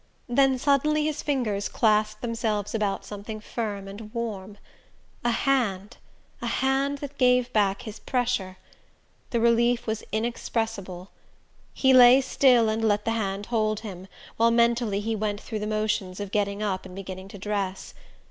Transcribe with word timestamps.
Then 0.27 0.57
suddenly 0.57 1.05
his 1.05 1.21
fingers 1.21 1.69
clasped 1.69 2.23
themselves 2.23 2.73
about 2.73 3.05
something 3.05 3.39
firm 3.39 3.87
and 3.87 4.11
warm. 4.15 4.57
A 5.23 5.29
hand: 5.29 5.97
a 6.41 6.47
hand 6.47 6.97
that 6.97 7.19
gave 7.19 7.53
back 7.53 7.83
his 7.83 7.99
pressure! 7.99 8.57
The 9.29 9.39
relief 9.39 9.85
was 9.85 10.01
inexpressible. 10.11 11.11
He 11.75 11.93
lay 11.93 12.19
still 12.21 12.67
and 12.67 12.83
let 12.83 13.05
the 13.05 13.11
hand 13.11 13.45
hold 13.53 13.81
him, 13.81 14.07
while 14.37 14.49
mentally 14.49 15.01
he 15.01 15.15
went 15.15 15.39
through 15.39 15.59
the 15.59 15.67
motions 15.67 16.19
of 16.19 16.31
getting 16.31 16.63
up 16.63 16.83
and 16.83 16.95
beginning 16.95 17.27
to 17.27 17.37
dress. 17.37 17.93